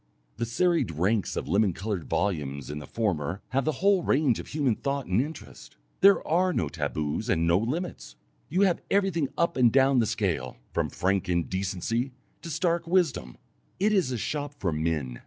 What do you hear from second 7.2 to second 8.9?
and no limits, you have